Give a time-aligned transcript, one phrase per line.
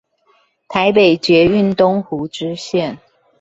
[0.67, 2.97] 台北捷運東湖支線